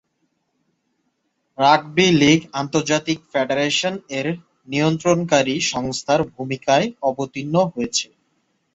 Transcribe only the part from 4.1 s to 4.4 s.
এর